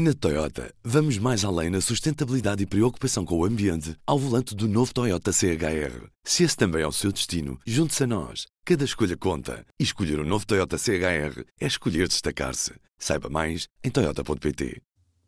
[0.00, 4.68] Na Toyota, vamos mais além na sustentabilidade e preocupação com o ambiente ao volante do
[4.68, 6.06] novo Toyota CHR.
[6.22, 8.46] Se esse também é o seu destino, junte-se a nós.
[8.64, 9.66] Cada escolha conta.
[9.76, 12.74] E escolher o um novo Toyota CHR é escolher destacar-se.
[12.96, 14.80] Saiba mais em Toyota.pt.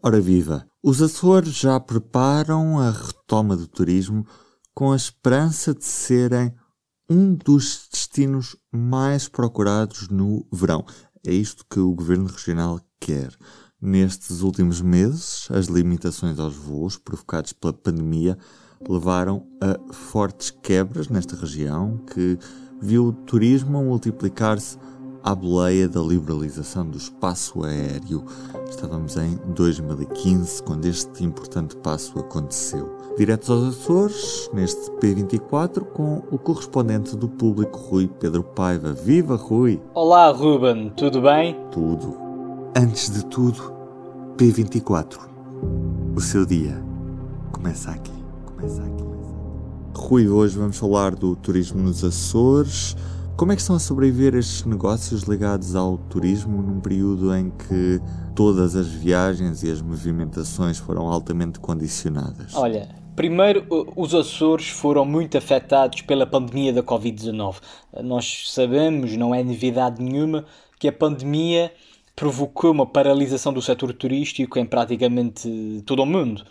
[0.04, 0.64] Ora viva!
[0.80, 4.24] Os Açores já preparam a retoma do turismo
[4.72, 6.54] com a esperança de serem
[7.10, 10.86] um dos destinos mais procurados no verão.
[11.26, 13.36] É isto que o Governo Regional quer.
[13.82, 18.36] Nestes últimos meses, as limitações aos voos provocados pela pandemia
[18.86, 22.38] levaram a fortes quebras nesta região, que
[22.78, 24.76] viu o turismo multiplicar-se
[25.22, 28.22] à boleia da liberalização do espaço aéreo.
[28.68, 32.98] Estávamos em 2015, quando este importante passo aconteceu.
[33.16, 38.92] Diretos aos Açores, neste P24, com o correspondente do público Rui Pedro Paiva.
[38.92, 39.80] Viva Rui!
[39.94, 41.56] Olá Ruben, tudo bem?
[41.70, 42.29] Tudo.
[42.76, 43.74] Antes de tudo,
[44.36, 45.18] P24.
[46.14, 46.80] O seu dia
[47.50, 48.12] começa aqui.
[48.46, 49.04] Começa aqui.
[49.92, 52.96] Rui, hoje vamos falar do turismo nos Açores.
[53.36, 58.00] Como é que estão a sobreviver estes negócios ligados ao turismo num período em que
[58.36, 62.54] todas as viagens e as movimentações foram altamente condicionadas?
[62.54, 63.66] Olha, primeiro,
[63.96, 67.56] os Açores foram muito afetados pela pandemia da Covid-19.
[68.04, 70.44] Nós sabemos, não é novidade nenhuma,
[70.78, 71.72] que a pandemia
[72.20, 76.44] provocou uma paralisação do setor turístico em praticamente todo o mundo.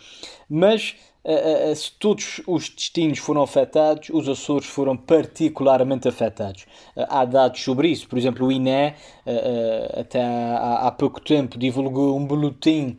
[0.49, 6.65] Mas uh, uh, se todos os destinos foram afetados, os Açores foram particularmente afetados.
[6.95, 8.09] Há dados sobre isso.
[8.09, 8.95] Por exemplo, o INE,
[9.95, 12.97] até há, pouco tempo, divulgou um boletim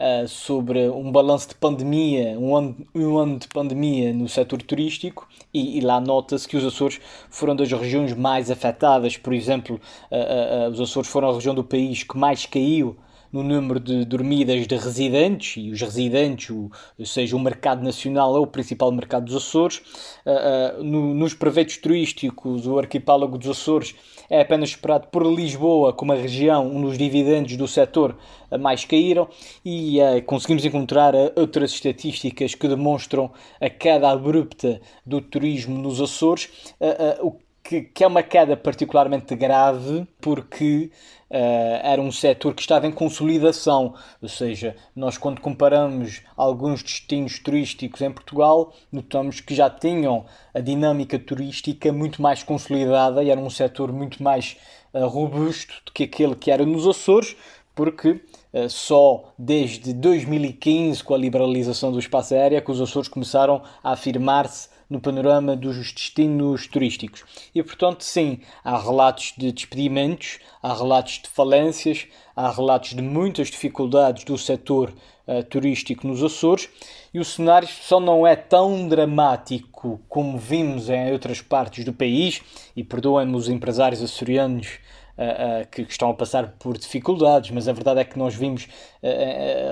[0.00, 5.28] uh, sobre um balanço de pandemia, um ano, um ano de pandemia no setor turístico,
[5.52, 9.16] e, e lá nota-se que os Açores foram das regiões mais afetadas.
[9.16, 12.96] Por exemplo, uh, os Açores foram a região do país que mais caiu
[13.32, 18.36] no número de dormidas de residentes, e os residentes, o, ou seja, o mercado nacional
[18.36, 19.78] é o principal mercado dos Açores.
[20.26, 23.94] Uh, uh, no, nos brevetos turísticos, o arquipélago dos Açores
[24.28, 28.16] é apenas esperado por Lisboa como a região onde os dividendos do setor
[28.58, 29.28] mais caíram
[29.64, 36.74] e uh, conseguimos encontrar outras estatísticas que demonstram a queda abrupta do turismo nos Açores,
[37.20, 37.36] o
[37.70, 40.90] que, que, é uma queda particularmente grave porque
[41.32, 47.38] Uh, era um setor que estava em consolidação, ou seja, nós quando comparamos alguns destinos
[47.38, 53.38] turísticos em Portugal, notamos que já tinham a dinâmica turística muito mais consolidada e era
[53.38, 54.56] um setor muito mais
[54.92, 57.36] uh, robusto do que aquele que era nos Açores,
[57.76, 58.20] porque
[58.52, 63.62] uh, só desde 2015, com a liberalização do espaço aéreo, é que os Açores começaram
[63.84, 67.24] a afirmar-se no panorama dos destinos turísticos.
[67.54, 73.48] E, portanto, sim, há relatos de despedimentos, há relatos de falências, há relatos de muitas
[73.48, 74.92] dificuldades do setor
[75.28, 76.68] uh, turístico nos Açores
[77.14, 82.40] e o cenário só não é tão dramático como vimos em outras partes do país,
[82.76, 84.78] e perdoem-me os empresários açorianos
[85.20, 88.66] uh, que, que, estão a passar por dificuldades, mas a verdade é que nós vimos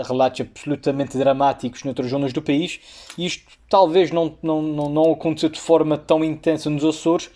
[0.06, 2.80] relatos absolutamente dramáticos noutras zonas do país
[3.18, 7.30] e isto talvez não, não, não, não aconteceu de forma tão intensa nos Açores,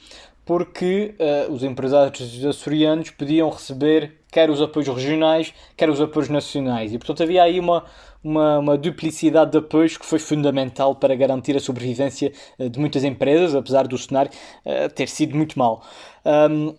[0.44, 1.14] porque
[1.50, 6.92] os empresários açorianos podiam receber quer os apoios regionais, quer os apoios nacionais.
[6.92, 7.84] E, portanto, havia aí uma,
[8.24, 13.54] uma, uma, duplicidade de apoios que foi fundamental para garantir a sobrevivência de muitas empresas,
[13.54, 14.32] apesar do cenário
[14.64, 15.82] uh, ter sido muito mau.
[16.24, 16.74] Um,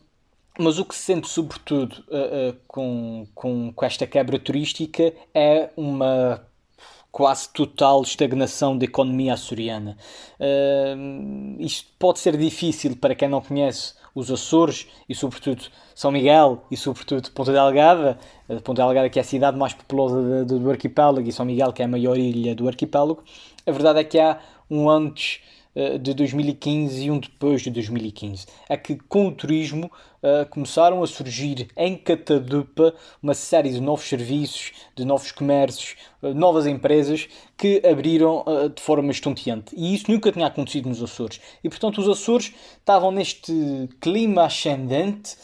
[0.58, 5.70] mas o que se sente sobretudo uh, uh, com, com, com esta quebra turística é
[5.76, 6.46] uma
[7.12, 9.98] quase total estagnação da economia açoriana.
[10.40, 15.64] Uh, isto pode ser difícil para quem não conhece os Açores e sobretudo
[15.96, 18.18] São Miguel e sobretudo Ponta Delgada,
[18.64, 21.86] Ponta Delgada que é a cidade mais populosa do, arquipélago e São Miguel que é
[21.86, 23.24] a maior ilha do arquipélago.
[23.66, 24.40] A verdade é que há
[24.70, 25.42] um antes
[26.00, 28.46] de 2015 e um depois de 2015.
[28.70, 29.92] É que com o turismo
[30.22, 36.34] uh, começaram a surgir em Catadupa uma série de novos serviços, de novos comércios, uh,
[36.34, 37.28] novas empresas
[37.58, 38.44] que abriram
[38.76, 39.74] de forma estonteante.
[39.76, 41.40] E isso nunca tinha acontecido nos Açores.
[41.64, 45.38] E portanto os Açores estavam neste clima ascendente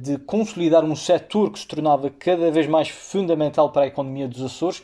[0.00, 4.42] de consolidar um setor que se tornava cada vez mais fundamental para a economia dos
[4.42, 4.82] Açores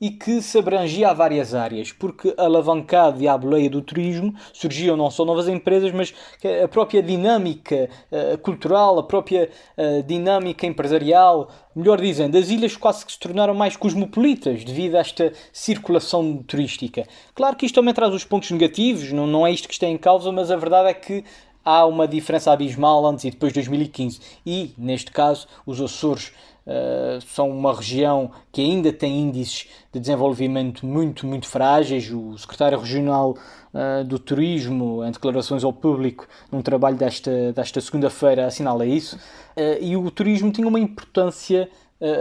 [0.00, 4.96] e que se abrangia a várias áreas, porque alavancado e à boleia do turismo surgiam
[4.96, 6.14] não só novas empresas, mas
[6.62, 13.04] a própria dinâmica uh, cultural, a própria uh, dinâmica empresarial, melhor dizendo, as ilhas quase
[13.04, 17.06] que se tornaram mais cosmopolitas devido a esta circulação turística.
[17.34, 19.98] Claro que isto também traz os pontos negativos, não, não é isto que está em
[19.98, 21.24] causa, mas a verdade é que
[21.64, 24.20] há uma diferença abismal antes e depois de 2015.
[24.46, 26.32] E, neste caso, os Açores
[26.66, 32.10] uh, são uma região que ainda tem índices de desenvolvimento muito, muito frágeis.
[32.10, 33.36] O secretário regional
[33.72, 39.16] uh, do Turismo, em declarações ao público, num trabalho desta, desta segunda-feira, assinala isso.
[39.56, 41.68] Uh, e o turismo tinha uma importância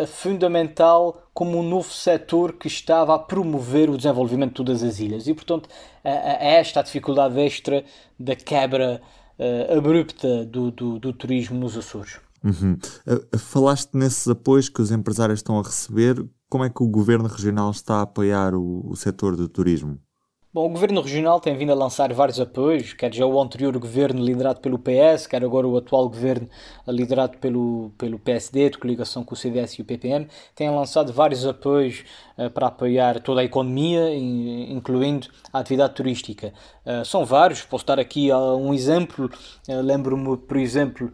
[0.07, 5.25] fundamental como um novo setor que estava a promover o desenvolvimento de todas as ilhas.
[5.25, 5.69] E, portanto,
[6.03, 7.85] é esta a dificuldade extra
[8.19, 9.01] da quebra
[9.39, 12.19] uh, abrupta do, do, do, turismo nos Açores.
[12.43, 12.77] Uhum.
[13.05, 16.25] Uh, falaste nesses apoios que os empresários estão a receber.
[16.49, 19.99] Como é que o governo regional está a apoiar o, o setor do turismo?
[20.51, 24.19] Bom, o Governo Regional tem vindo a lançar vários apoios, quer já o anterior governo
[24.19, 26.49] liderado pelo PS, quer agora o atual governo
[26.87, 31.45] liderado pelo, pelo PSD, de coligação com o CDS e o PPM, têm lançado vários
[31.45, 32.03] apoios
[32.35, 36.51] uh, para apoiar toda a economia, incluindo a atividade turística.
[36.83, 39.29] Uh, são vários, posso dar aqui uh, um exemplo.
[39.67, 41.13] Lembro-me, por exemplo,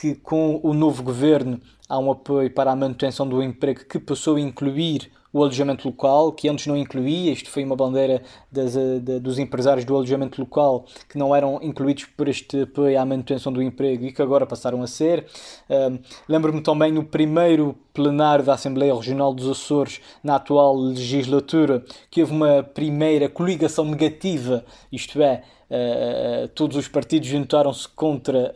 [0.00, 4.36] que com o novo governo há um apoio para a manutenção do emprego que passou
[4.36, 8.98] a incluir o alojamento local, que antes não incluía, isto foi uma bandeira das, eh,
[9.00, 13.52] de, dos empresários do alojamento local que não eram incluídos por este apoio à manutenção
[13.52, 15.26] do emprego e que agora passaram a ser.
[15.70, 15.98] Uh,
[16.28, 22.32] Lembro-me também no primeiro plenário da Assembleia Regional dos Açores, na atual legislatura, que houve
[22.32, 28.52] uma primeira coligação negativa, isto é, uh, todos os partidos juntaram-se contra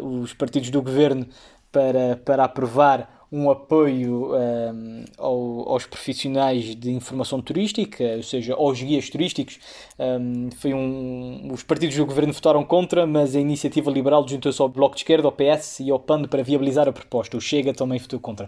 [0.00, 1.26] uh, os partidos do governo
[1.70, 8.54] para, para aprovar um apoio um, ehm, ao, aos profissionais de informação turística, ou seja,
[8.54, 9.58] aos guias turísticos.
[9.98, 14.62] Um, ehm, foi um, os partidos do governo votaram contra, mas a iniciativa liberal juntou-se
[14.62, 17.36] ao Bloco de Esquerda, ao PS e ao PAN para viabilizar a proposta.
[17.36, 18.46] O Chega também votou contra.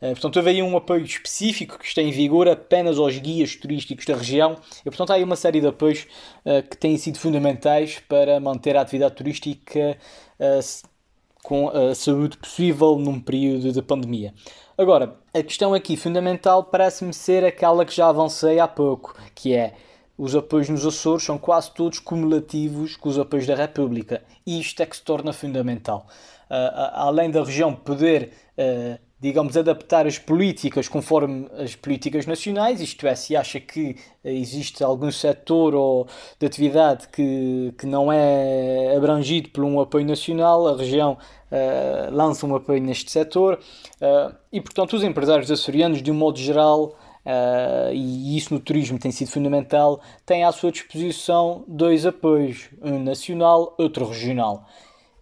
[0.00, 4.06] Uh, portanto, houve aí um apoio específico que está em vigor apenas aos guias turísticos
[4.06, 6.06] da região e, portanto, há aí uma série de apoios
[6.44, 9.98] uh, que têm sido fundamentais para manter a atividade turística
[10.38, 10.97] uh,
[11.42, 14.34] com a saúde possível num período de pandemia.
[14.76, 19.74] Agora, a questão aqui fundamental parece-me ser aquela que já avancei há pouco, que é
[20.16, 24.22] os apoios nos Açores são quase todos cumulativos com os apoios da República.
[24.44, 26.06] E isto é que se torna fundamental.
[26.50, 33.06] Uh, além da região poder uh, digamos, adaptar as políticas conforme as políticas nacionais, isto
[33.06, 36.06] é, se acha que existe algum setor ou
[36.38, 41.18] de atividade que, que não é abrangido por um apoio nacional, a região
[41.50, 43.58] uh, lança um apoio neste setor
[44.00, 46.96] uh, e, portanto, os empresários açorianos, de um modo geral,
[47.28, 52.98] Uh, e isso no turismo tem sido fundamental, têm à sua disposição dois apoios, um
[52.98, 54.66] nacional, outro regional.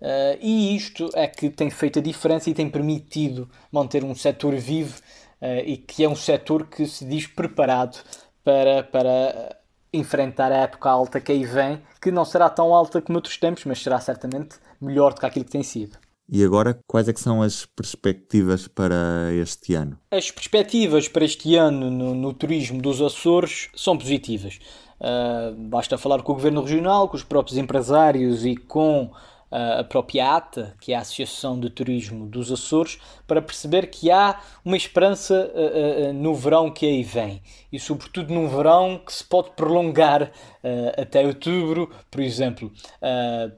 [0.01, 4.55] Uh, e isto é que tem feito a diferença e tem permitido manter um setor
[4.57, 4.99] vivo
[5.41, 7.99] uh, e que é um setor que se diz preparado
[8.45, 9.57] para, para
[9.93, 13.65] enfrentar a época alta que aí vem, que não será tão alta como outros tempos,
[13.65, 15.99] mas será certamente melhor do que aquilo que tem sido.
[16.29, 19.97] E agora, quais é que são as perspectivas para este ano?
[20.11, 24.59] As perspectivas para este ano no, no turismo dos Açores são positivas.
[25.01, 29.13] Uh, basta falar com o Governo Regional, com os próprios empresários e com
[29.51, 34.41] a própria ATA, que é a Associação de Turismo dos Açores, para perceber que há
[34.65, 37.41] uma esperança uh, uh, no verão que aí vem.
[37.73, 42.73] E, sobretudo, num verão que se pode prolongar uh, até outubro, por exemplo,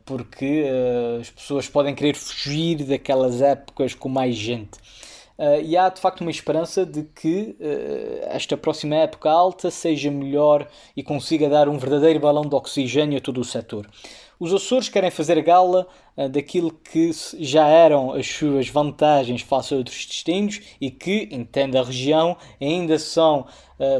[0.05, 0.65] porque
[1.21, 4.79] as pessoas podem querer fugir daquelas épocas com mais gente.
[5.39, 10.11] Uh, e há de facto uma esperança de que uh, esta próxima época alta seja
[10.11, 10.67] melhor
[10.97, 13.89] e consiga dar um verdadeiro balão de oxigênio a todo o setor.
[14.41, 19.77] Os Açores querem fazer gala uh, daquilo que já eram as suas vantagens face a
[19.77, 23.47] outros destinos e que, entenda a região, ainda são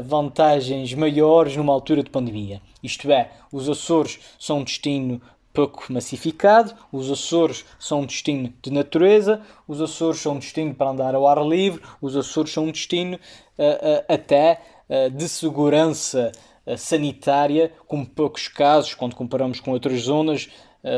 [0.03, 2.61] vantagens maiores numa altura de pandemia.
[2.83, 5.21] Isto é, os Açores são um destino
[5.53, 6.73] pouco massificado.
[6.91, 11.27] Os Açores são um destino de natureza, os Açores são um destino para andar ao
[11.27, 16.31] ar livre, os Açores são um destino uh, uh, até uh, de segurança
[16.77, 20.49] sanitária, com poucos casos, quando comparamos com outras zonas,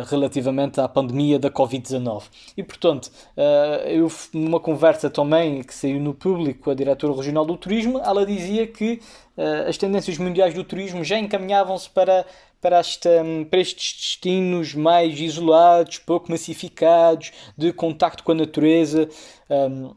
[0.09, 2.23] relativamente à pandemia da Covid-19.
[2.57, 3.09] E, portanto,
[3.85, 8.25] eu, numa conversa também que saiu no público com a diretora regional do turismo, ela
[8.25, 8.99] dizia que
[9.65, 12.25] as tendências mundiais do turismo já encaminhavam-se para
[12.61, 13.09] para, esta,
[13.49, 19.09] para estes destinos mais isolados, pouco massificados, de contacto com a natureza.
[19.49, 19.93] Um,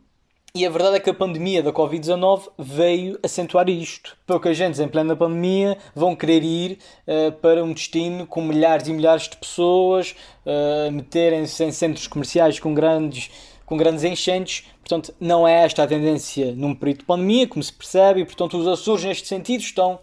[0.57, 4.17] e a verdade é que a pandemia da Covid-19 veio acentuar isto.
[4.25, 6.79] Pouca gente em plena pandemia vão querer ir
[7.09, 10.15] uh, para um destino com milhares e milhares de pessoas,
[10.47, 13.33] uh, meterem-se em centros comerciais com grandes,
[13.67, 14.65] com grandes enchentes.
[14.79, 18.57] Portanto, não é esta a tendência num período de pandemia, como se percebe, e portanto
[18.57, 19.99] os Açores neste sentido estão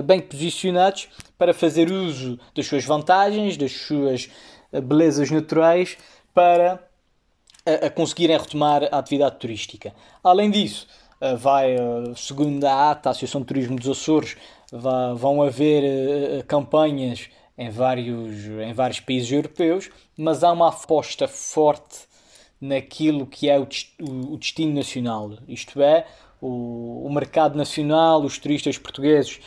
[0.00, 4.30] bem posicionados para fazer uso das suas vantagens, das suas
[4.72, 5.98] eh, belezas naturais,
[6.32, 6.82] para
[7.66, 9.92] a, a conseguirem retomar a atividade turística.
[10.24, 10.86] Além disso,
[11.38, 11.76] vai,
[12.16, 14.36] segundo a ATA, a Associação de Turismo dos Açores,
[15.14, 22.00] vão haver campanhas em vários, em vários países europeus, mas há uma aposta forte
[22.60, 23.66] naquilo que é o,
[24.36, 26.06] destino nacional, isto é,
[26.40, 29.40] o, o mercado nacional, os turistas portugueses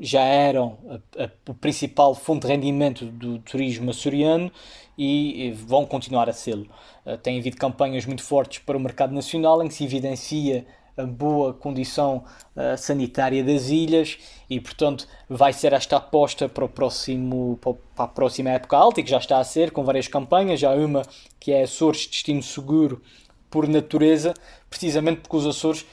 [0.00, 4.50] já eram a, a, o principal fonte de rendimento do turismo açoriano
[4.98, 6.66] e, vão continuar a sê-lo.
[7.22, 11.52] Tem havido campanhas muito fortes para o mercado nacional em que se evidencia a boa
[11.52, 14.18] condição uh, sanitária das ilhas
[14.48, 19.04] e, portanto, vai ser esta aposta para, o próximo, para a próxima época alta e
[19.04, 20.60] que já está a ser, com várias campanhas.
[20.60, 21.02] Já uma
[21.40, 23.02] que é Açores Destino Seguro
[23.50, 24.34] por natureza,
[24.70, 25.84] precisamente porque os Açores uh,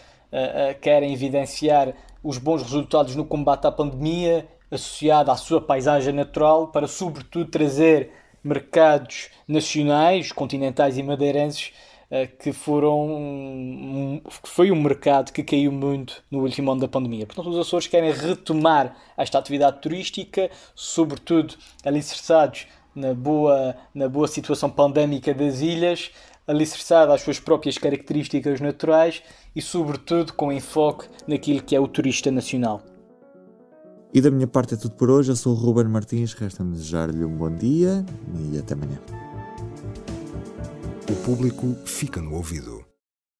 [0.71, 6.67] uh, querem evidenciar os bons resultados no combate à pandemia, associado à sua paisagem natural,
[6.67, 8.11] para, sobretudo, trazer
[8.43, 11.73] mercados nacionais, continentais e madeirenses
[12.09, 17.25] eh, que foram que foi um mercado que caiu muito no último ano da pandemia.
[17.25, 24.69] Portanto, os Açores querem retomar esta atividade turística, sobretudo alicerçados na boa, na boa situação
[24.69, 26.11] pandémica das ilhas,
[26.51, 29.23] alicerçada às suas próprias características naturais
[29.55, 32.81] e, sobretudo, com enfoque naquilo que é o turista nacional.
[34.13, 35.31] E da minha parte é tudo por hoje.
[35.31, 36.33] Eu sou o Ruben Martins.
[36.33, 38.05] Resta-me desejar-lhe um bom dia
[38.51, 38.99] e até amanhã.
[41.09, 42.90] O público fica no ouvido.